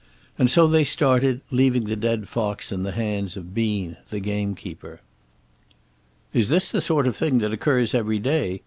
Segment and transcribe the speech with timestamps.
[0.39, 4.99] And so they started, leaving the dead fox in the hands of Bean the gamekeeper.
[6.33, 8.59] "Is this the sort of thing that occurs every day?"